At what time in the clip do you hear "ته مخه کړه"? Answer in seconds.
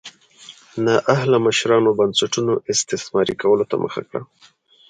3.69-4.21